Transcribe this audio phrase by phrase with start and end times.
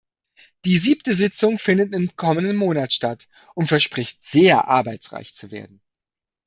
[0.65, 5.79] Die siebte Sitzung findet im kommenden Monat statt und verspricht sehr arbeitsreich zu werden.